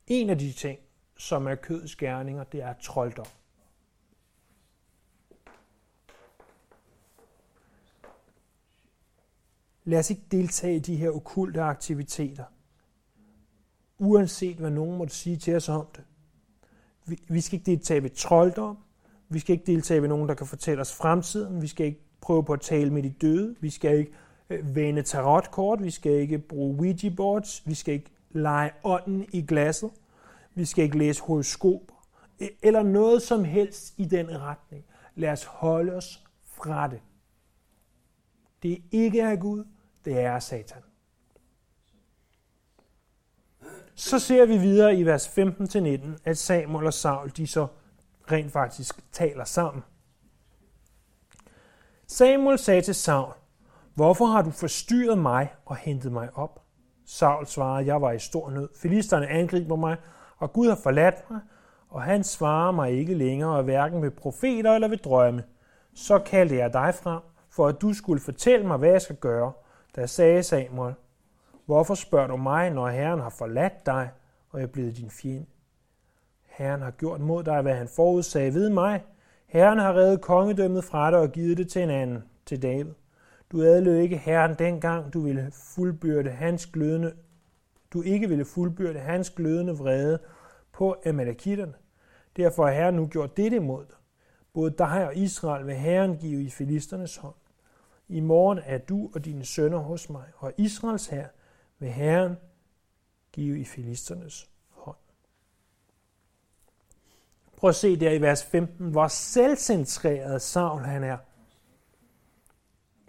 [0.08, 0.80] en af de ting,
[1.17, 3.25] som er kødets gerninger, det er trolddom.
[9.86, 12.43] Lad os ikke deltage i de her okulte aktiviteter,
[13.98, 16.04] uanset hvad nogen måtte sige til os om det.
[17.06, 18.78] Vi, vi skal ikke deltage ved trolddom,
[19.30, 22.43] vi skal ikke deltage ved nogen, der kan fortælle os fremtiden, vi skal ikke prøve
[22.43, 24.12] på at tale med de døde, vi skal ikke
[24.50, 29.41] øh, vende tarotkort, vi skal ikke bruge Ouija boards, vi skal ikke lege ånden i
[29.41, 29.89] glasset,
[30.56, 31.95] vi skal ikke læse horoskoper,
[32.41, 34.86] e- eller noget som helst i den retning.
[35.15, 37.02] Lad os holde os fra det.
[38.63, 39.63] Det er ikke af Gud,
[40.06, 40.82] det er Satan.
[43.96, 47.68] Så ser vi videre i vers 15-19, at Samuel og Saul, de så
[48.32, 49.84] rent faktisk taler sammen.
[52.08, 53.34] Samuel sagde til Saul,
[53.94, 56.62] Hvorfor har du forstyrret mig og hentet mig op?
[57.06, 58.70] Saul svarede, jeg var i stor nød.
[58.82, 59.98] Filisterne angriber mig,
[60.38, 61.39] og Gud har forladt mig,
[61.89, 65.44] og han svarer mig ikke længere, hverken ved profeter eller ved drømme.
[65.94, 69.52] Så kaldte jeg dig frem, for at du skulle fortælle mig, hvad jeg skal gøre.
[69.96, 70.94] Da sagde Samuel,
[71.66, 74.10] hvorfor spørger du mig, når Herren har forladt dig,
[74.50, 75.46] og jeg er blevet din fjende?
[76.46, 79.04] Herren har gjort mod dig, hvad han forudsagde ved mig.
[79.46, 82.94] Herren har reddet kongedømmet fra dig og givet det til en anden, til David.
[83.52, 87.14] Du adlød ikke Herren dengang, du ville fuldbyrde hans glødende,
[87.94, 90.20] du ikke ville fuldbyrde hans glødende vrede
[90.72, 91.74] på amalekitterne.
[92.38, 93.96] Derfor har Herren nu gjort dette mod dig.
[94.54, 97.36] Både dig og Israel vil Herren give i filisternes hånd.
[98.08, 101.28] I morgen er du og dine sønner hos mig, og Israels her
[101.80, 102.36] vil Herren
[103.32, 104.98] give i filisternes hånd.
[107.58, 111.18] Prøv at se der i vers 15, hvor selvcentreret Saul han er.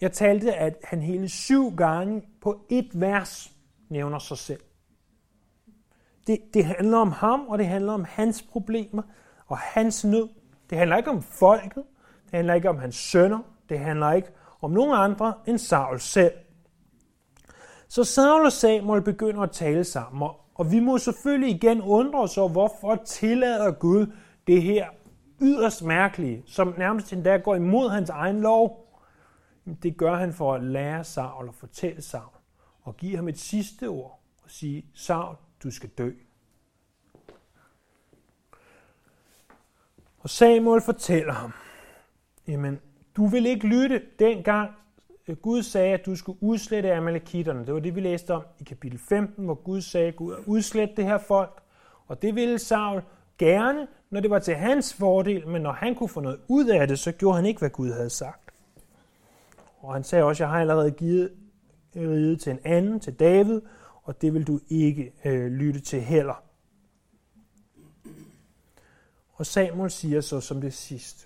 [0.00, 3.52] Jeg talte, at han hele syv gange på et vers
[3.88, 4.60] nævner sig selv.
[6.26, 9.02] Det, det handler om ham, og det handler om hans problemer
[9.46, 10.28] og hans nød.
[10.70, 11.84] Det handler ikke om folket,
[12.24, 14.32] det handler ikke om hans sønner, det handler ikke
[14.66, 16.32] om nogen andre end Saul selv.
[17.88, 22.38] Så Saul og Samuel begynder at tale sammen, og vi må selvfølgelig igen undre os
[22.38, 24.06] over, hvorfor tillader Gud
[24.46, 24.86] det her
[25.40, 28.92] yderst mærkelige, som nærmest endda går imod hans egen lov.
[29.82, 32.36] Det gør han for at lære Saul og fortælle Saul
[32.82, 36.10] og give ham et sidste ord og sige, Saul, du skal dø.
[40.18, 41.52] Og Samuel fortæller ham,
[42.48, 42.80] jamen,
[43.16, 44.70] du vil ikke lytte dengang
[45.28, 47.66] øh, Gud sagde, at du skulle udslette amalekitterne.
[47.66, 50.42] Det var det, vi læste om i kapitel 15, hvor Gud sagde, at Gud har
[50.46, 51.62] udslet det her folk.
[52.06, 53.02] Og det ville Saul
[53.38, 56.88] gerne, når det var til hans fordel, men når han kunne få noget ud af
[56.88, 58.50] det, så gjorde han ikke, hvad Gud havde sagt.
[59.78, 61.32] Og han sagde også, at jeg har allerede givet
[61.96, 63.60] øh, riget til en anden, til David,
[64.02, 66.42] og det vil du ikke øh, lytte til heller.
[69.32, 71.25] Og Samuel siger så som det sidste.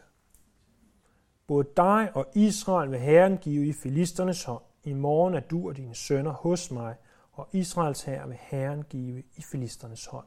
[1.51, 4.63] Både dig og Israel vil Herren give i filisternes hånd.
[4.85, 6.95] I morgen er du og dine sønner hos mig,
[7.33, 10.27] og Israels herre vil Herren give i filisternes hånd.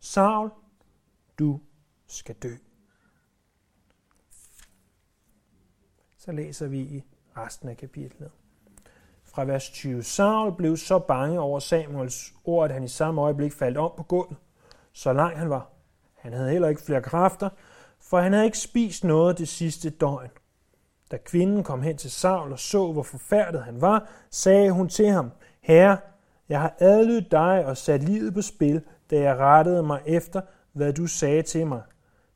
[0.00, 0.50] Saul,
[1.38, 1.60] du
[2.06, 2.54] skal dø.
[6.18, 7.04] Så læser vi i
[7.36, 8.30] resten af kapitlet.
[9.24, 10.02] Fra vers 20.
[10.02, 14.02] Saul blev så bange over Samuels ord, at han i samme øjeblik faldt om på
[14.02, 14.36] gulvet,
[14.92, 15.70] så lang han var.
[16.14, 17.48] Han havde heller ikke flere kræfter,
[18.00, 20.30] for han havde ikke spist noget det sidste døgn.
[21.14, 25.08] Da kvinden kom hen til Saul og så, hvor forfærdet han var, sagde hun til
[25.08, 25.96] ham, Herre,
[26.48, 30.40] jeg har adlydt dig og sat livet på spil, da jeg rettede mig efter,
[30.72, 31.82] hvad du sagde til mig.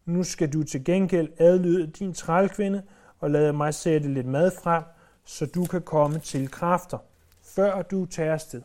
[0.05, 2.83] Nu skal du til gengæld adlyde din trælkvinde
[3.19, 4.83] og lade mig sætte lidt mad frem,
[5.25, 6.99] så du kan komme til kræfter,
[7.43, 8.63] før du tager afsted.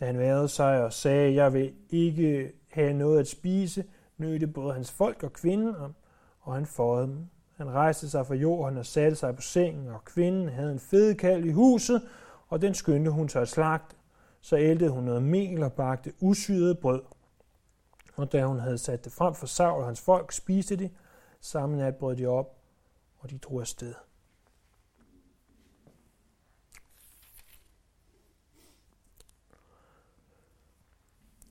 [0.00, 3.84] Da han værede sig og sagde, jeg vil ikke have noget at spise,
[4.18, 5.94] nødte både hans folk og kvinden om,
[6.40, 7.26] og han fåede dem
[7.60, 11.44] han rejste sig fra jorden og satte sig på sengen, og kvinden havde en fedekald
[11.44, 12.08] i huset,
[12.48, 13.96] og den skyndte hun sig at slagte.
[14.40, 17.02] Så ældede hun noget mel og bagte usyret brød.
[18.16, 20.90] Og da hun havde sat det frem for Saul og hans folk, spiste de.
[21.40, 22.56] Samme nat brød de op,
[23.18, 23.94] og de drog afsted.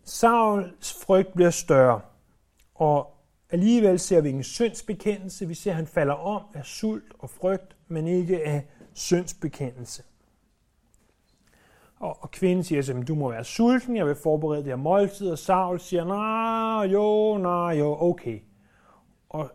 [0.03, 2.01] Sauls frygt bliver større,
[2.75, 3.18] og
[3.49, 5.47] alligevel ser vi ingen syndsbekendelse.
[5.47, 10.03] Vi ser, at han falder om af sult og frygt, men ikke af syndsbekendelse.
[11.99, 15.31] Og, og kvinden siger til du må være sulten, jeg vil forberede det her måltid,
[15.31, 18.39] og Saul siger, nej, jo, nej, jo, okay.
[19.29, 19.51] Og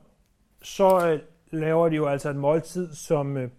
[0.62, 3.50] så øh, laver de jo altså et måltid, som, øh,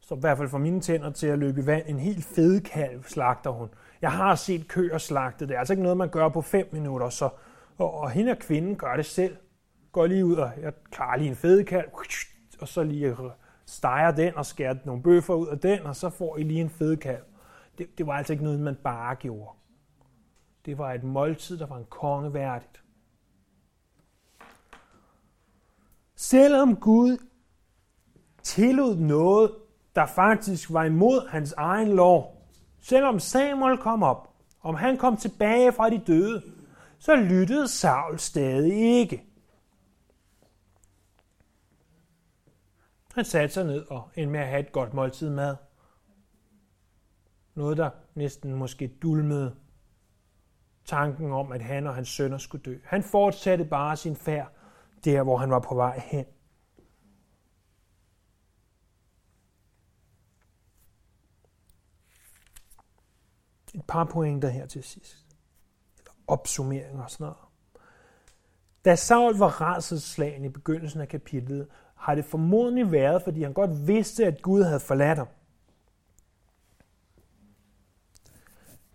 [0.00, 1.84] som i hvert fald for mine tænder til at løbe i vand.
[1.86, 3.68] En helt fed kalv slagter hun.
[4.02, 7.08] Jeg har set køer slagte, Det er altså ikke noget, man gør på fem minutter.
[7.08, 7.28] Så,
[7.78, 9.36] og, og hende og kvinden gør det selv.
[9.92, 11.88] Går lige ud, og jeg klarer lige en fedekalv,
[12.60, 13.16] og så lige
[13.66, 16.70] steger den og skærer nogle bøffer ud af den, og så får I lige en
[16.70, 17.22] fedekalv.
[17.78, 19.50] Det, det var altså ikke noget, man bare gjorde.
[20.66, 22.82] Det var et måltid, der var en konge værdigt.
[26.16, 27.18] Selvom Gud
[28.42, 29.50] tillod noget,
[29.94, 32.42] der faktisk var imod hans egen lov,
[32.82, 34.28] Selvom Samuel kom op,
[34.62, 36.42] om han kom tilbage fra de døde,
[37.02, 39.26] så lyttede Saul stadig ikke.
[43.14, 45.56] Han satte sig ned og endte med at have et godt måltid mad.
[47.54, 49.56] Noget, der næsten måske dulmede
[50.84, 52.78] tanken om, at han og hans sønner skulle dø.
[52.84, 54.52] Han fortsatte bare sin færd
[55.04, 56.26] der, hvor han var på vej hen.
[63.74, 65.21] Et par pointer her til sidst
[66.26, 67.36] opsummeringer og sådan noget.
[68.84, 73.86] Da Saul var rædselsslagen i begyndelsen af kapitlet, har det formodentlig været, fordi han godt
[73.86, 75.28] vidste, at Gud havde forladt ham.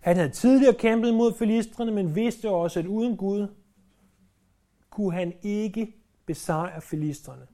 [0.00, 3.48] Han havde tidligere kæmpet mod filistrene, men vidste også, at uden Gud
[4.90, 5.94] kunne han ikke
[6.26, 7.46] besejre filistrene.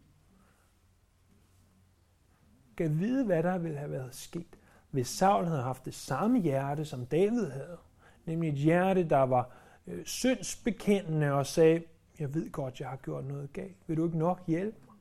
[2.76, 4.58] Kan vide, hvad der ville have været sket,
[4.90, 7.78] hvis Saul havde haft det samme hjerte, som David havde,
[8.26, 9.50] nemlig et hjerte, der var
[9.86, 11.82] øh, syndsbekendende og sagde,
[12.18, 13.76] jeg ved godt, jeg har gjort noget galt.
[13.86, 14.94] Vil du ikke nok hjælpe mig?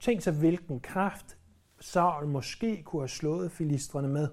[0.00, 1.36] Tænk så, hvilken kraft
[1.80, 4.28] Saul måske kunne have slået filistrene med.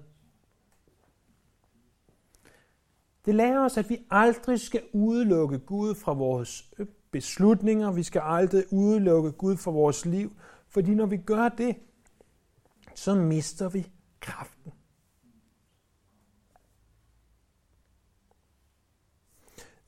[3.24, 7.92] Det lærer os, at vi aldrig skal udelukke Gud fra vores øh, beslutninger.
[7.92, 10.36] Vi skal aldrig udelukke Gud fra vores liv,
[10.68, 11.76] fordi når vi gør det,
[12.94, 13.90] så mister vi
[14.20, 14.72] kraften.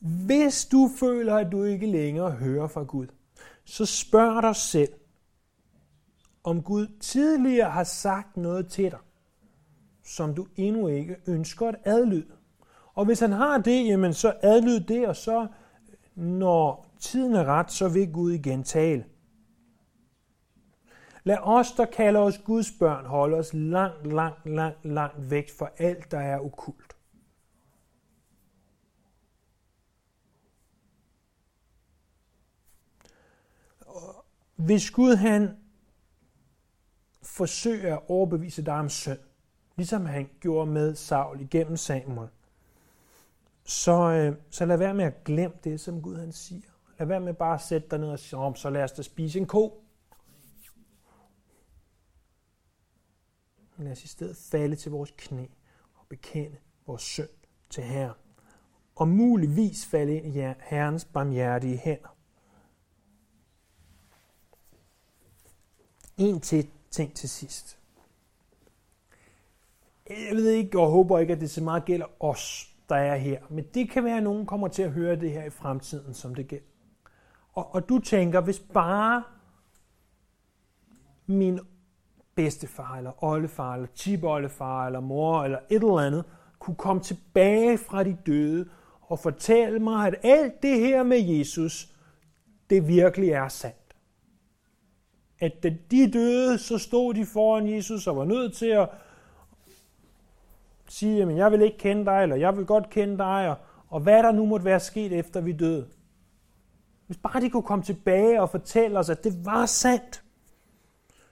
[0.05, 3.07] Hvis du føler, at du ikke længere hører fra Gud,
[3.65, 4.93] så spørg dig selv,
[6.45, 8.99] om Gud tidligere har sagt noget til dig,
[10.05, 12.33] som du endnu ikke ønsker at adlyde.
[12.95, 15.47] Og hvis han har det, jamen så adlyd det, og så
[16.15, 19.05] når tiden er ret, så vil Gud igen tale.
[21.25, 25.69] Lad os, der kalder os Guds børn, holde os langt, langt, langt, langt væk fra
[25.79, 26.94] alt, der er okult.
[34.57, 35.57] Hvis Gud han
[37.23, 39.19] forsøger at overbevise dig om synd,
[39.77, 42.29] ligesom han gjorde med Saul igennem Samuel,
[43.65, 46.71] så, øh, så lad være med at glemme det, som Gud han siger.
[46.99, 49.03] Lad være med bare at sætte dig ned og sige, om, så lad os da
[49.03, 49.85] spise en ko.
[53.79, 55.47] Lad os i stedet falde til vores knæ
[55.95, 57.29] og bekende vores synd
[57.71, 58.15] til Herren.
[58.95, 62.14] Og muligvis falde ind i Herrens barmhjertige hænder.
[66.17, 67.79] En til ting til sidst.
[70.11, 73.41] Jeg ved ikke og håber ikke, at det så meget gælder os, der er her.
[73.51, 76.35] Men det kan være, at nogen kommer til at høre det her i fremtiden, som
[76.35, 76.67] det gælder.
[77.53, 79.23] Og, og du tænker, hvis bare
[81.27, 81.61] min
[82.35, 86.25] bedstefar, eller oldefar, eller tipoldefar, eller mor, eller et eller andet,
[86.59, 88.69] kunne komme tilbage fra de døde
[89.01, 91.95] og fortælle mig, at alt det her med Jesus,
[92.71, 93.84] det virkelig er sandt
[95.45, 98.89] at da de døde, så stod de foran Jesus og var nødt til at
[100.89, 103.57] sige, at jeg vil ikke kende dig, eller jeg vil godt kende dig, og,
[103.89, 105.89] og hvad der nu måtte være sket efter vi døde.
[107.07, 110.23] Hvis bare de kunne komme tilbage og fortælle os, at det var sandt,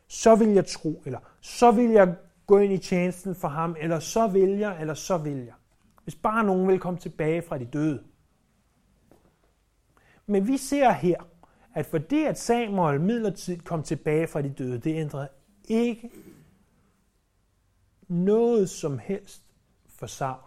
[0.09, 2.15] så vil jeg tro, eller så vil jeg
[2.47, 5.55] gå ind i tjenesten for ham, eller så vil jeg, eller så vil jeg.
[6.05, 8.03] Hvis bare nogen vil komme tilbage fra de døde.
[10.27, 11.17] Men vi ser her,
[11.75, 15.29] at fordi at Samuel midlertidigt kom tilbage fra de døde, det ændrede
[15.65, 16.11] ikke
[18.09, 19.43] noget som helst
[19.89, 20.43] for Saul.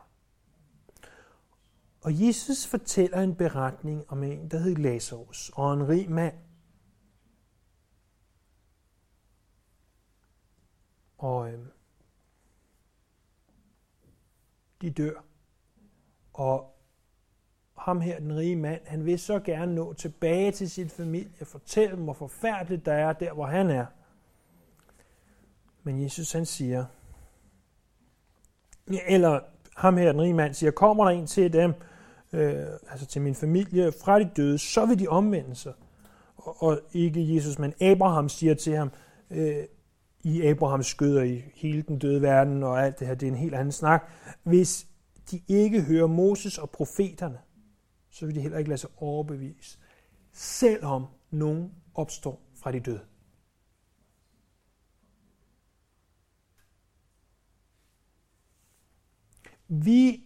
[2.01, 6.35] Og Jesus fortæller en beretning om en, der hed Lazarus, og en rig mand.
[11.17, 11.65] Og øh,
[14.81, 15.23] de dør.
[16.33, 16.74] Og
[17.85, 21.95] ham her, den rige mand, han vil så gerne nå tilbage til sin familie, fortælle
[21.95, 23.85] dem, hvor forfærdeligt der er der, hvor han er.
[25.83, 26.85] Men Jesus han siger,
[29.07, 29.39] eller
[29.75, 31.73] ham her, den rige mand, siger, kommer der en til dem,
[32.33, 35.73] øh, altså til min familie, fra de døde, så vil de omvende sig.
[36.35, 38.91] Og, og ikke Jesus, men Abraham siger til ham,
[39.31, 39.63] øh,
[40.23, 43.31] i Abrahams skød og i hele den døde verden og alt det her, det er
[43.31, 44.09] en helt anden snak.
[44.43, 44.87] Hvis
[45.31, 47.37] de ikke hører Moses og profeterne,
[48.15, 49.79] så vil de heller ikke lade sig overbevise,
[50.31, 53.05] selvom nogen opstår fra de døde.
[59.67, 60.23] Vi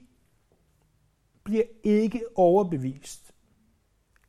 [1.43, 3.33] bliver ikke overbevist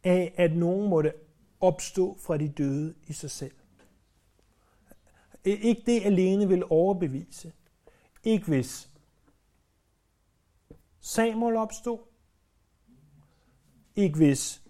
[0.05, 1.13] af, at nogen måtte
[1.61, 3.55] opstå fra de døde i sig selv.
[5.45, 7.53] Ikke det alene vil overbevise.
[8.25, 8.91] Ikke hvis
[11.01, 12.10] Samuel opstod.
[13.97, 14.63] Ikke hvis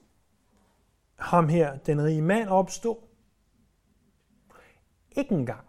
[1.17, 2.97] ham her, den rige mand, opstod.
[5.17, 5.65] Ikke engang,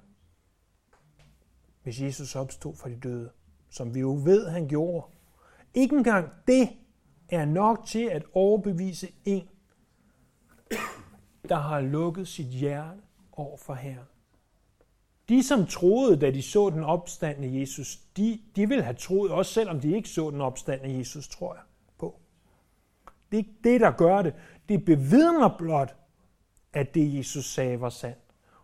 [1.83, 3.31] hvis Jesus opstod fra de døde,
[3.69, 5.07] som vi jo ved, han gjorde.
[5.73, 6.69] Ikke engang det
[7.29, 9.49] er nok til at overbevise en,
[11.49, 14.07] der har lukket sit hjerte over for Herren.
[15.29, 19.53] De, som troede, da de så den opstandende Jesus, de, de ville have troet, også
[19.53, 21.63] selvom de ikke så den opstandende Jesus, tror jeg.
[23.31, 24.33] Det er ikke det, der gør det.
[24.69, 25.95] Det bevidner blot,
[26.73, 28.19] at det Jesus sagde var sandt.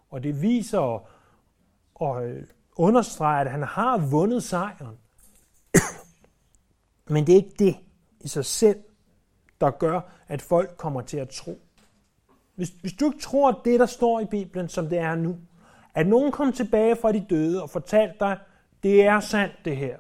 [0.10, 1.08] Og det viser og,
[1.96, 4.98] og øh, understreger, at han har vundet sejren.
[7.14, 7.76] Men det er ikke det
[8.20, 8.84] i sig selv,
[9.62, 11.60] der gør, at folk kommer til at tro.
[12.56, 15.38] Hvis, hvis du ikke tror, at det, der står i Bibelen, som det er nu,
[15.94, 18.40] at nogen kom tilbage fra de døde og fortalte dig,
[18.84, 19.98] det er sandt det her.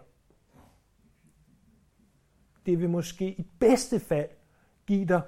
[2.66, 4.30] Det vil måske i bedste fald
[4.88, 5.22] give dig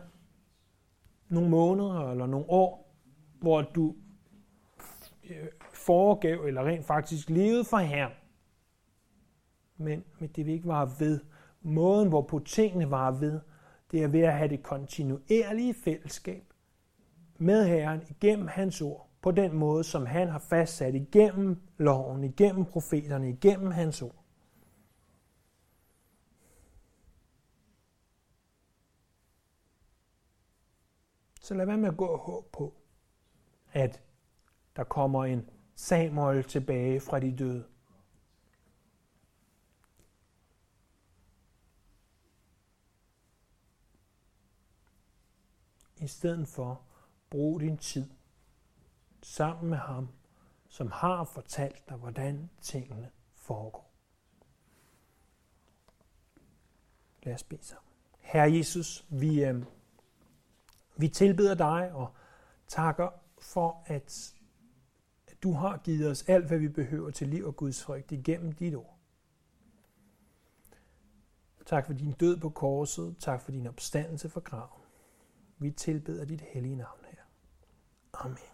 [1.29, 2.95] nogle måneder eller nogle år,
[3.39, 3.95] hvor du
[5.29, 8.13] øh, foregav eller rent faktisk levede for Herren.
[9.77, 11.19] Men, men det vil ikke vare ved.
[11.61, 13.39] Måden, hvorpå tingene var ved,
[13.91, 16.43] det er ved at have det kontinuerlige fællesskab
[17.37, 22.65] med Herren igennem hans ord på den måde, som han har fastsat igennem loven, igennem
[22.65, 24.18] profeterne, igennem hans ord.
[31.49, 32.73] Så lad være med at gå og håbe på,
[33.71, 34.01] at
[34.75, 37.67] der kommer en Samuel tilbage fra de døde.
[45.97, 46.81] I stedet for,
[47.29, 48.09] brug din tid
[49.21, 50.09] sammen med ham,
[50.67, 53.93] som har fortalt dig, hvordan tingene foregår.
[57.23, 57.91] Lad os bede sammen.
[58.19, 59.65] Herre Jesus, vi, øh,
[60.99, 62.13] vi tilbeder dig og
[62.67, 63.09] takker
[63.41, 64.33] for, at,
[65.43, 68.75] du har givet os alt, hvad vi behøver til liv og Guds frygt igennem dit
[68.75, 68.99] ord.
[71.65, 73.15] Tak for din død på korset.
[73.19, 74.81] Tak for din opstandelse fra graven.
[75.57, 77.23] Vi tilbeder dit hellige navn her.
[78.13, 78.49] Amen.